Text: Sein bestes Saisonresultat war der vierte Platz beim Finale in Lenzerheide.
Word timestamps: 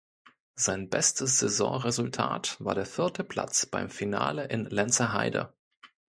Sein 0.55 0.89
bestes 0.89 1.37
Saisonresultat 1.37 2.55
war 2.59 2.73
der 2.73 2.87
vierte 2.87 3.23
Platz 3.23 3.67
beim 3.67 3.87
Finale 3.87 4.45
in 4.47 4.65
Lenzerheide. 4.65 5.53